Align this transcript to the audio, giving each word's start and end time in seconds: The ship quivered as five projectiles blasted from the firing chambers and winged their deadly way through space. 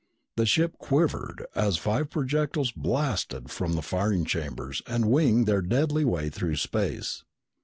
The 0.35 0.47
ship 0.47 0.79
quivered 0.79 1.45
as 1.53 1.77
five 1.77 2.09
projectiles 2.09 2.71
blasted 2.71 3.51
from 3.51 3.73
the 3.73 3.83
firing 3.83 4.25
chambers 4.25 4.81
and 4.87 5.05
winged 5.11 5.45
their 5.45 5.61
deadly 5.61 6.05
way 6.05 6.31
through 6.31 6.55
space. 6.55 7.23